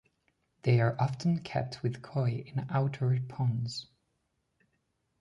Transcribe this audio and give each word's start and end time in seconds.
They 0.63 0.81
are 0.81 0.99
often 0.99 1.41
kept 1.43 1.83
with 1.83 2.01
koi 2.01 2.43
in 2.47 2.65
outdoor 2.71 3.19
ponds. 3.29 3.85